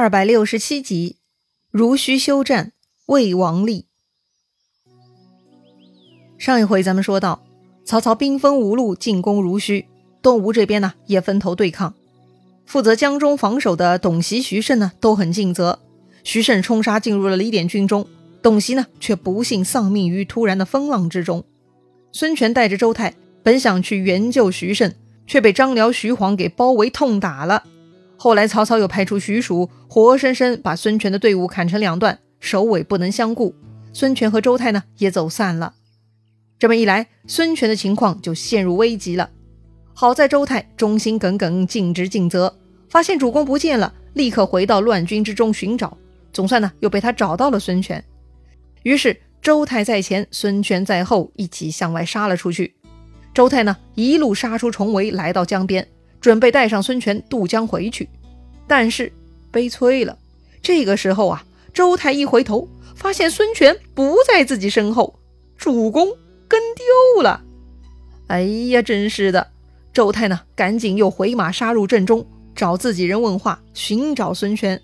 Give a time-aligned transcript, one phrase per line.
[0.00, 1.16] 二百六十七集，
[1.70, 2.72] 如须休战，
[3.04, 3.84] 魏王立。
[6.38, 7.44] 上一回咱们说到，
[7.84, 9.84] 曹操兵分五路进攻如须，
[10.22, 11.92] 东吴这边呢也分头对抗。
[12.64, 15.80] 负责江中防守的董袭、徐盛呢都很尽责。
[16.24, 18.06] 徐盛冲杀进入了李典军中，
[18.40, 21.44] 董袭呢却不幸丧命于突然的风浪之中。
[22.10, 24.94] 孙权带着周泰本想去援救徐盛，
[25.26, 27.64] 却被张辽、徐晃给包围痛打了。
[28.22, 33.54] 后来曹操又派出徐庶，活生生把孙权的队伍砍成两段，首尾不能相顾。
[33.94, 35.72] 孙权和周泰呢也走散了。
[36.58, 39.30] 这么一来，孙权的情况就陷入危急了。
[39.94, 42.54] 好在周泰忠心耿耿，尽职尽责，
[42.90, 45.96] 发现主公不见了，立刻回到乱军之中寻找。
[46.30, 48.04] 总算呢又被他找到了孙权。
[48.82, 52.74] 于是周泰在前，孙权在后，一起向外杀了出去。
[53.32, 55.88] 周泰呢一路杀出重围，来到江边。
[56.20, 58.08] 准备带上孙权渡江回去，
[58.66, 59.12] 但是
[59.50, 60.18] 悲催了。
[60.62, 65.18] 这个时候啊，周泰一回头，发现孙权不在自己身后，
[65.56, 66.08] 主公
[66.46, 67.42] 跟丢了。
[68.26, 69.48] 哎呀，真是的！
[69.92, 72.24] 周泰呢，赶紧又回马杀入阵中，
[72.54, 74.80] 找自己人问话，寻找孙权。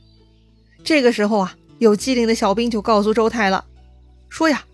[0.83, 3.65] 这个时候啊，有机灵的小兵就告诉周泰了，
[4.29, 4.65] 说呀，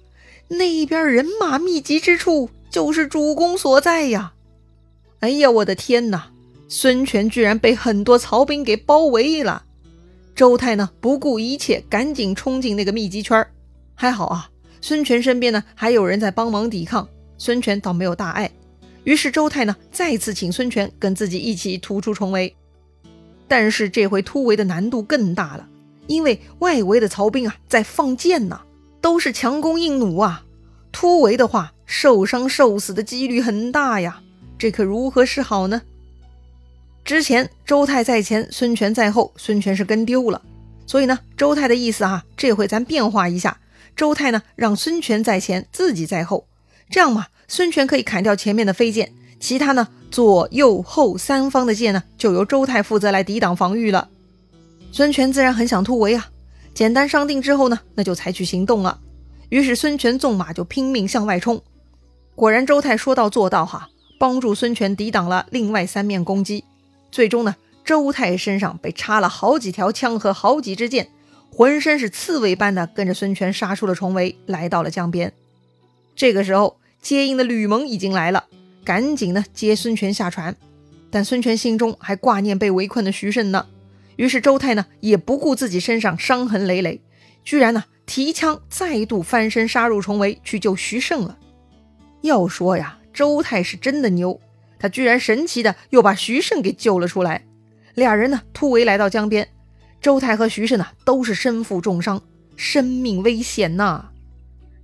[0.49, 4.33] 那边人马密集之处就是主公所在呀。
[5.21, 6.32] 哎呀，我的天哪！
[6.75, 9.63] 孙权居然被很多曹兵给包围了，
[10.35, 13.47] 周泰呢不顾一切，赶紧冲进那个密集圈
[13.95, 14.49] 还好啊，
[14.81, 17.07] 孙权身边呢还有人在帮忙抵抗，
[17.37, 18.51] 孙权倒没有大碍。
[19.05, 22.57] 于是周泰呢再次请孙权跟自己一起突出重围，
[23.47, 25.69] 但是这回突围的难度更大了，
[26.07, 28.59] 因为外围的曹兵啊在放箭呢，
[29.03, 30.47] 都是强弓硬弩啊，
[30.91, 34.23] 突围的话受伤受死的几率很大呀，
[34.57, 35.83] 这可如何是好呢？
[37.05, 40.41] 之前周泰在前，孙权在后，孙权是跟丢了，
[40.87, 43.59] 所以呢，周泰的意思啊，这回咱变化一下，
[43.97, 46.47] 周泰呢让孙权在前，自己在后，
[46.89, 54.09] 这样嘛，孙权可以砍掉前面的飞箭，其他呢左右后三方的箭呢就由周泰负责来抵挡防御了。
[54.93, 56.29] 孙权自然很想突围啊，
[56.73, 59.01] 简单商定之后呢，那就采取行动了。
[59.49, 61.61] 于是孙权纵马就拼命向外冲，
[62.37, 63.89] 果然周泰说到做到哈，
[64.21, 66.65] 帮助孙权抵挡了另外三面攻击。
[67.13, 71.09] 最终呢，周泰身上被插了好几条枪和好几支箭，
[71.51, 75.33] 浑身是刺猬般的，跟着孙权杀出了重围，来到了江边。
[76.17, 78.47] 这个时候，接应的吕蒙已经来了，
[78.83, 80.57] 赶紧呢接孙权下船。
[81.11, 83.67] 但孙权心中还挂念被围困的徐盛呢，
[84.17, 87.03] 于是周泰呢也不顾自己身上伤痕累累，
[87.45, 91.37] 居然呢提枪再度翻身杀入重围去救徐盛了。
[92.23, 94.41] 要说呀，周泰是真的牛。
[94.83, 97.45] 他居然神奇的又把徐盛给救了出来，
[97.95, 99.49] 俩人呢突围来到江边，
[100.01, 102.21] 周泰和徐盛呢都是身负重伤，
[102.57, 104.11] 生命危险呐。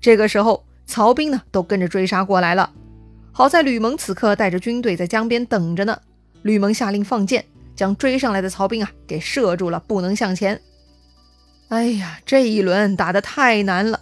[0.00, 2.72] 这个时候曹兵呢都跟着追杀过来了，
[3.32, 6.00] 好在吕蒙此刻带着军队在江边等着呢。
[6.42, 7.44] 吕蒙下令放箭，
[7.74, 10.60] 将追上来的曹兵啊给射住了，不能向前。
[11.70, 14.00] 哎呀，这一轮打得太难了，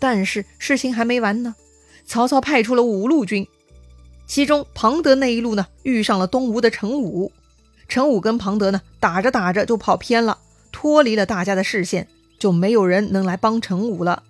[0.00, 1.54] 但是事情还没完呢，
[2.04, 3.46] 曹操派出了五路军。
[4.30, 7.32] 其中庞德那一路呢，遇上了东吴的陈武，
[7.88, 10.38] 陈武跟庞德呢打着打着就跑偏了，
[10.70, 12.06] 脱离了大家的视线，
[12.38, 14.22] 就没有人能来帮陈武了。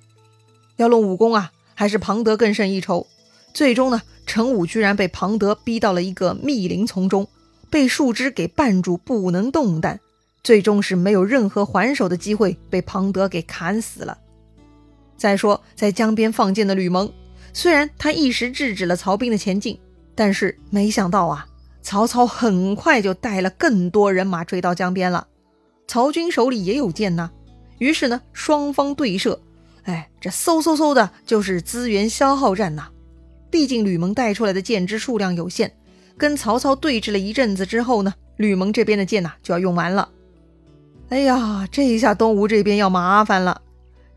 [0.79, 3.07] 要论武功啊，还是庞德更胜一筹。
[3.53, 7.29] 最终呢，陈武居然被庞德逼到了一个密林丛中，
[7.69, 10.01] 被树枝给绊住，不能动弹，
[10.43, 14.17] 最终是没有任何还手的机会，被庞德给砍死了。
[15.19, 17.13] 再说在江边放箭的吕蒙，
[17.53, 19.79] 虽然他一时制止了曹兵的前进。
[20.21, 21.47] 但是没想到啊，
[21.81, 25.27] 曹操很快就带了更多人马追到江边了。
[25.89, 27.31] 曹军手里也有箭呐，
[27.79, 29.41] 于是呢，双方对射。
[29.85, 32.89] 哎，这嗖嗖嗖的，就是资源消耗战呐。
[33.51, 35.73] 毕竟吕蒙带出来的箭支数量有限，
[36.19, 40.07] 跟曹操对峙了一阵子之后呢，吕蒙这边的箭呐就要用完了。
[41.09, 43.63] 哎呀，这一下东吴这边要麻烦了。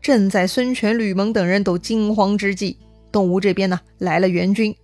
[0.02, 2.76] 正在孙权、吕蒙等人都惊慌之际，
[3.10, 4.76] 东吴这边呢来了援军。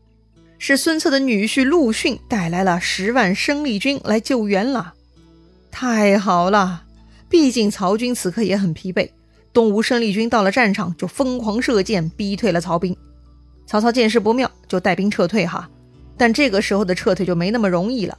[0.62, 4.92] 是孙策的女婿陆逊带来了十万生力军来救援了，
[5.70, 6.82] 太好了！
[7.30, 9.08] 毕竟曹军此刻也很疲惫，
[9.54, 12.94] 东吴生力军到了战场就疯狂射箭，逼退了曹兵。
[13.66, 15.66] 曹操见势不妙，就带兵撤退哈。
[16.18, 18.18] 但这个时候的撤退就没那么容易了。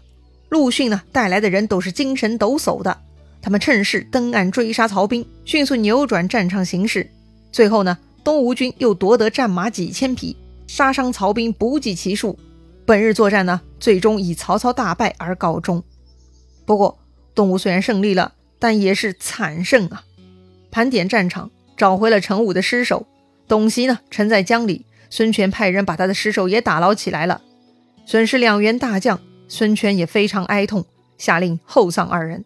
[0.50, 2.98] 陆逊呢带来的人都是精神抖擞的，
[3.40, 7.08] 他们趁势登岸追杀曹兵，迅速扭转战场形势。
[7.52, 10.36] 最后呢，东吴军又夺得战马几千匹。
[10.74, 12.40] 杀伤曹兵不计其数，
[12.86, 15.84] 本日作战呢，最终以曹操大败而告终。
[16.66, 16.98] 不过，
[17.36, 20.06] 东吴虽然胜利了，但也是惨胜啊！
[20.72, 23.06] 盘点战场，找回了陈武的尸首，
[23.50, 24.86] 董袭呢沉在江里。
[25.10, 27.42] 孙权派人把他的尸首也打捞起来了，
[28.06, 29.20] 损失两员大将，
[29.50, 30.86] 孙权也非常哀痛，
[31.18, 32.46] 下令厚葬二人。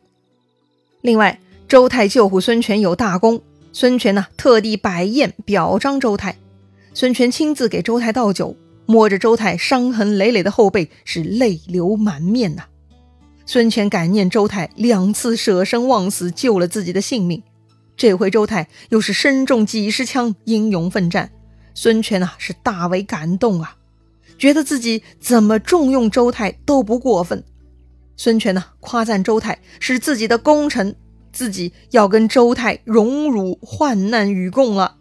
[1.01, 6.35] 另外，周泰救护孙权有大功，孙权呢特地摆宴表彰周泰。
[6.95, 8.55] 孙权亲自给周泰倒酒，
[8.85, 12.63] 摸着周泰伤痕累累的后背，是泪流满面呐。
[13.45, 17.43] 孙权感念周泰两次舍生忘死救了自己的性命，
[17.97, 21.29] 这回周泰又是身中几十枪，英勇奋战。
[21.73, 23.75] 孙权啊，是大为感动啊，
[24.37, 27.43] 觉得自己怎么重用周泰都不过分。
[28.15, 30.95] 孙权呢，夸赞周泰是自己的功臣，
[31.33, 34.95] 自己要跟周泰荣辱患难与共了。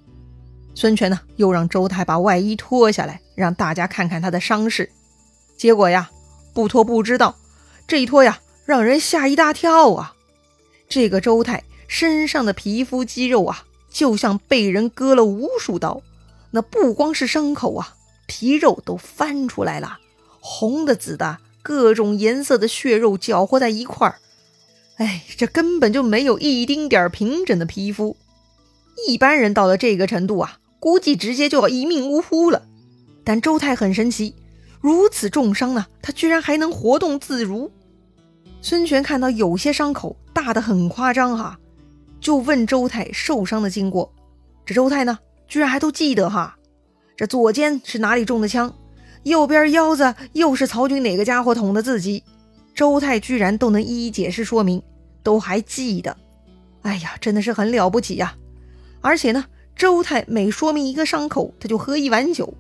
[0.75, 4.91] 孙权呢，又让周泰把外衣脱下来，让大家看看他的伤势。
[5.57, 6.11] 结果呀，
[6.53, 7.37] 不脱不知道，
[7.87, 10.15] 这一脱呀，让人吓一大跳啊！
[10.89, 16.03] 这个周泰身上的皮肤肌肉啊，就像被人割了无数刀。
[16.51, 17.95] 那不光是伤口啊，
[18.27, 19.99] 皮肉都翻出来了，
[20.41, 24.17] 红的、紫的，各种颜色的血肉搅和在一块儿。
[24.97, 28.17] 哎，这根本就没有一丁点儿平整的皮肤。
[29.09, 32.67] 一般人到了这个程度啊，估计直接就要一命呜呼了。
[33.25, 34.35] 但周泰很神奇，
[34.83, 37.73] 如此重伤呢，他居然还能活动自如。
[38.61, 41.59] 孙权看到有些伤口大的很夸张哈，
[42.21, 44.13] 就问周泰受伤的经过。
[44.67, 45.19] 这周泰呢？
[45.49, 46.55] 居然还都记得哈，
[47.17, 48.71] 这左肩是哪里中的枪，
[49.23, 52.23] 右边腰子又是曹军哪个家伙捅的自己，
[52.75, 54.83] 周泰居然都能一一解释说明，
[55.23, 56.15] 都还记得。
[56.83, 58.35] 哎呀，真的是很了不起呀！
[59.01, 59.45] 而且呢，
[59.77, 62.53] 周泰每说明一个伤口，他就喝一碗酒。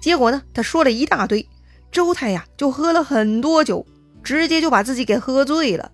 [0.00, 1.48] 结果呢，他说了一大堆，
[1.90, 3.86] 周泰呀就喝了很多酒，
[4.22, 5.90] 直接就把自己给喝醉了，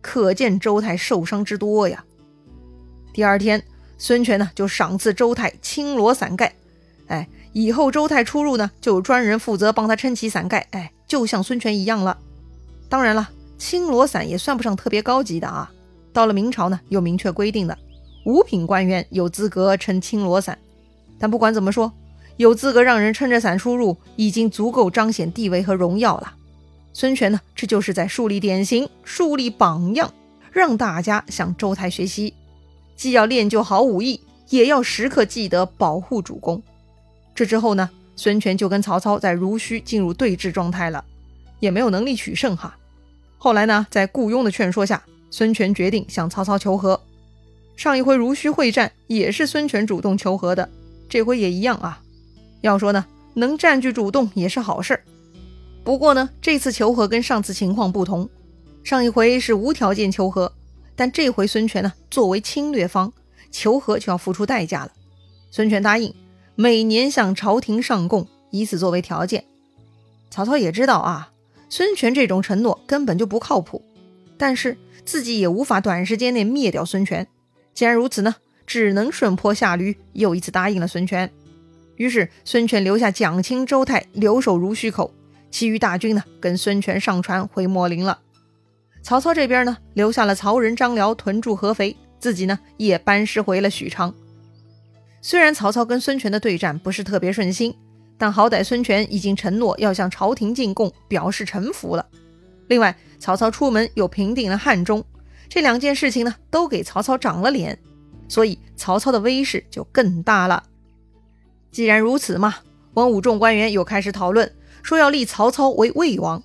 [0.00, 2.04] 可见周泰受伤之多呀。
[3.12, 3.62] 第二天。
[3.98, 6.54] 孙权呢，就赏赐周泰青罗伞盖，
[7.06, 12.18] 哎，以后周泰出入呢，就有专人负责帮他撑起伞盖，哎，就像孙权一样了。
[12.90, 15.72] 当然了，青罗伞也算不上特别高级的啊。
[16.12, 17.78] 到了明朝呢，有明确规定的，
[18.26, 20.58] 五品官员有资格撑青罗伞。
[21.16, 21.92] 但不管怎么说，
[22.36, 26.34] 有资格让人撑着伞出入，已经足够彰显地位和荣耀了。
[26.92, 30.12] 孙权呢，这就是在树立典型，树立榜样，
[30.50, 32.34] 让大家向周泰学习。
[32.96, 34.20] 既要练就好武艺，
[34.50, 36.60] 也要时刻记得保护主公。
[37.32, 41.04] 这之后呢，孙权就跟曹操在濡须进入对峙状态了，
[41.60, 42.76] 也没有能力取胜哈。
[43.38, 45.00] 后来呢，在顾雍的劝说下，
[45.30, 47.00] 孙权决定向曹操求和。
[47.76, 50.68] 上一回濡须会战也是孙权主动求和的，
[51.08, 52.00] 这回也一样啊。
[52.62, 55.04] 要说呢，能占据主动也是好事儿。
[55.84, 58.28] 不过呢，这次求和跟上次情况不同，
[58.82, 60.50] 上一回是无条件求和。
[60.96, 63.12] 但这回孙权呢，作为侵略方，
[63.52, 64.92] 求和就要付出代价了。
[65.50, 66.12] 孙权答应
[66.54, 69.44] 每年向朝廷上贡，以此作为条件。
[70.30, 71.30] 曹操也知道啊，
[71.68, 73.82] 孙权这种承诺根本就不靠谱，
[74.38, 77.28] 但是自己也无法短时间内灭掉孙权。
[77.76, 78.34] 既然如此呢，
[78.66, 81.30] 只能顺坡下驴，又一次答应了孙权。
[81.96, 85.12] 于是孙权留下蒋钦、周泰留守濡须口，
[85.50, 88.18] 其余大军呢，跟孙权上船回秣陵了。
[89.02, 94.12] 曹操这边呢，留下了曹仁、张辽屯驻合肥，自己呢也班师回了许昌。
[95.20, 97.74] 虽然曹操跟孙权的对战不是特别顺心，
[98.16, 102.06] 但好歹孙权已经承诺要向朝廷进贡，表示臣服了。
[102.68, 105.04] 另外，曹操出门又平定了汉中，
[105.48, 107.78] 这两件事情呢，都给曹操长了脸，
[108.28, 110.62] 所以曹操的威势就更大了。
[111.70, 112.56] 既然如此嘛，
[112.94, 116.42] 文武众官员又开始讨论，说要立曹操为魏王。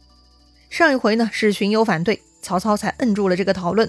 [0.70, 2.22] 上一回呢是荀攸反对。
[2.44, 3.88] 曹操才摁住了这个讨论。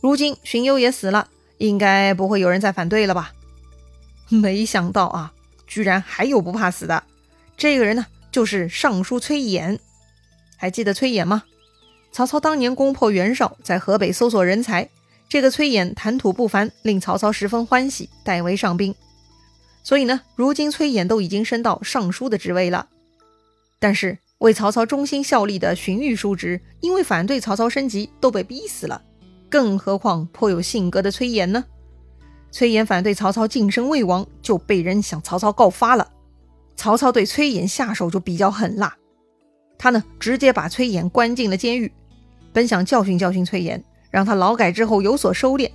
[0.00, 3.32] 如今荀攸也死了，应该不会有人再反对了吧？
[4.28, 5.32] 没想到啊，
[5.68, 7.04] 居然还有不怕死的。
[7.56, 9.78] 这个人呢，就是尚书崔琰。
[10.56, 11.44] 还记得崔琰吗？
[12.14, 14.88] 曹操当年攻破袁绍，在河北搜索人才，
[15.28, 18.94] 这个崔琰谈吐不凡，令曹操十分欢喜，代为上宾。
[19.82, 22.88] 所以呢，如今崔琰都已经升到尚书的职位了。
[23.78, 24.16] 但是。
[24.38, 29.00] 为曹操忠心效力的荀彧叔侄，因为反对曹操升级，都被逼死了。
[29.48, 31.64] 更何况颇有性格的崔琰呢？
[32.50, 36.10] 崔琰反对曹操晋升魏王，就被人向曹操告发了。
[36.76, 38.94] 曹操对崔琰下手就比较狠辣，
[39.78, 41.90] 他呢直接把崔琰关进了监狱。
[42.54, 45.70] 本想教训教训崔琰，让他劳改之后有所收敛，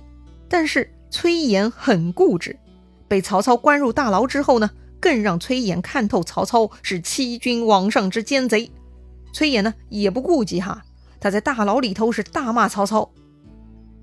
[0.48, 2.58] 但是崔琰很固执，
[3.06, 4.68] 被曹操关入大牢之后呢？
[4.98, 8.70] 更让崔琰看透曹操是欺君罔上之奸贼，
[9.32, 10.82] 崔琰呢也不顾及哈，
[11.18, 13.10] 他在大牢里头是大骂曹操。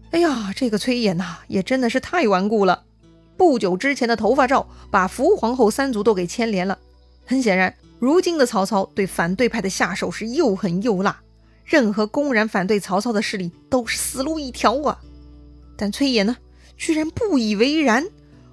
[0.10, 2.84] 哎呀，这个崔琰呐，也真的是太顽固了。
[3.38, 6.79] 不久之前的头发照，把伏皇后三族都给牵连了。
[7.25, 11.22] 很显然，如今的曹操对反对派的下手是又狠又辣，
[11.67, 15.00] 任何公然反对曹操的势力都是死路一条啊。
[15.77, 16.38] 但崔琰呢，
[16.77, 18.03] 居然不以为然，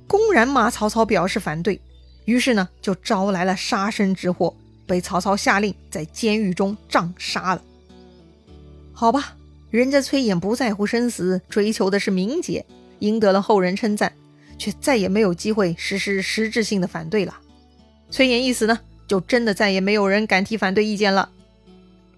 [0.06, 1.80] 公然骂曹操表示反对，
[2.24, 4.54] 于是呢，就招来了杀身之祸，
[4.86, 7.62] 被曹操下令在监狱中杖杀了。
[8.92, 9.36] 好吧。
[9.70, 12.64] 人家崔琰不在乎生死，追求的是名节，
[13.00, 14.12] 赢得了后人称赞，
[14.56, 17.36] 却再也没有机会实施实质性的反对了。
[18.08, 18.78] 崔琰一死呢，
[19.08, 21.28] 就真的再也没有人敢提反对意见了。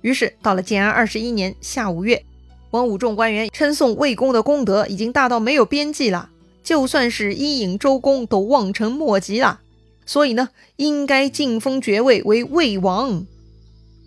[0.07, 2.25] 于是到了建安二十一年夏五月，
[2.71, 6.31] 文武众官员称颂魏公的功德已经大到没有边际了，
[6.63, 9.59] 就算是伊尹、周公都望尘莫及了，
[10.07, 13.27] 所以呢，应该晋封爵位为魏王。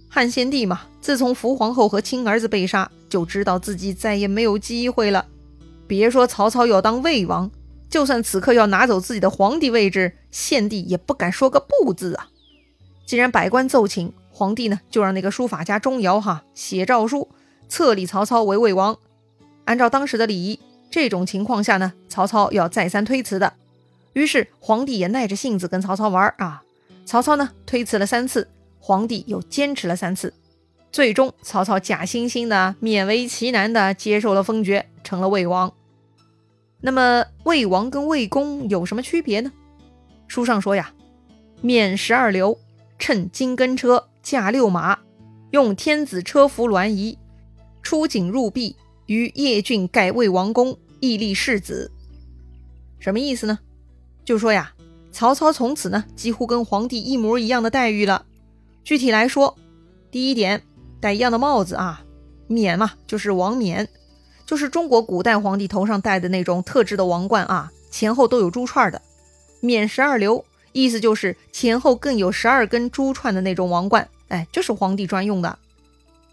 [0.07, 2.89] 汉献帝嘛，自从伏皇后和亲儿子被杀。
[3.09, 5.25] 就知道自己再也没有机会了。
[5.85, 7.51] 别说曹操要当魏王，
[7.89, 12.29] 就算此刻要拿走自己的皇帝位置，献帝也不敢说个不字啊。
[13.05, 17.27] 既然百官奏请，皇帝呢就让那个书法家钟繇哈写诏书，
[17.67, 18.97] 册立曹操为魏王。
[19.65, 23.51] 按照当时的礼仪，这种情况下呢，曹操要再三推辞的。
[24.13, 26.63] 于是皇帝也耐着性子跟曹操玩啊。
[27.05, 28.47] 曹操呢推辞了三次，
[28.79, 30.33] 皇帝又坚持了三次。
[30.89, 35.73] 最终，曹操假惺惺的、勉为其难的接受了封爵，成了魏王。
[36.79, 39.51] 那么，魏王跟魏公有什么区别呢？
[40.29, 40.93] 书上说呀，
[41.59, 42.57] 免十二流，
[42.97, 44.99] 乘金根车，驾六马，
[45.49, 47.17] 用天子车服銮仪，
[47.81, 48.75] 出井入壁，
[49.07, 51.91] 于邺郡改魏王宫，屹立世子。
[52.99, 53.57] 什么意思呢？
[54.23, 54.71] 就说呀，
[55.11, 58.23] 曹操从此呢，几乎跟皇帝一模一样的待遇了。
[58.83, 59.57] 具体来说，
[60.11, 60.61] 第一点。
[61.01, 62.03] 戴一样的帽子啊，
[62.45, 63.87] 冕嘛，就是王冕，
[64.45, 69.01] 就是中国古代皇帝头上戴的那种特制的王冠啊，前后都有珠串的。
[69.59, 75.59] 冕十二流，意思就是前后更有十二根珠串的那种王冠，哎，就是皇帝专用的。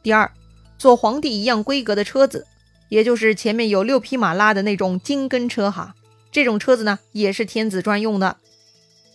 [0.03, 0.31] 第二，
[0.79, 2.47] 坐皇帝一样规格的车子，
[2.89, 5.95] 也就是前面有六匹马拉的那种金根车哈，
[6.31, 8.37] 这种车子呢也是天子专用的。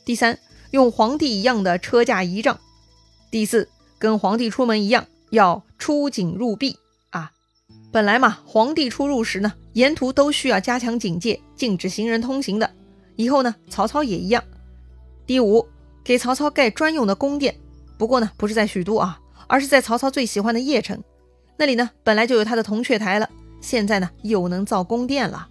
[0.03, 0.37] 第三，
[0.71, 2.59] 用皇帝一样的车驾仪仗。
[3.31, 5.07] 第四，跟皇帝出门一样。
[5.31, 6.77] 要出警入壁
[7.11, 7.31] 啊！
[7.89, 12.69] 本来嘛，皇帝出入时呢，沿途都需要加强警戒，禁止行人通行的。
[13.15, 14.43] 以后呢，曹操也一样。
[15.25, 15.65] 第五，
[16.03, 17.55] 给曹操盖专用的宫殿，
[18.01, 21.03] 不过呢，不是在许都啊，而是在曹操最喜欢的邺城。
[21.55, 23.29] 那里呢，本来就有他的铜雀台了，
[23.61, 25.47] 现在呢，又能造宫殿了。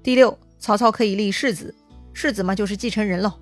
[0.00, 1.74] 第六，曹操可以立世子，
[2.12, 3.32] 世子嘛，就是继承人喽。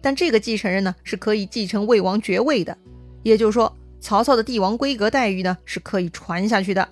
[0.00, 2.78] 但这个继承人呢，是可以继承魏王爵位的，
[3.24, 3.74] 也就是说。
[4.00, 6.88] 曹操的帝王规格待遇呢，是可以传下去的。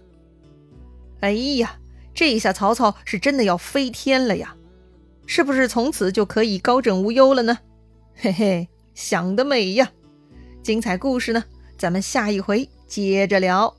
[1.21, 1.79] 哎呀，
[2.13, 4.57] 这一下曹操是真的要飞天了呀！
[5.25, 7.57] 是不是从此就可以高枕无忧了呢？
[8.17, 9.93] 嘿嘿，想得美呀！
[10.67, 11.45] 精彩故事呢，
[11.79, 13.73] 咱们下一回接着聊。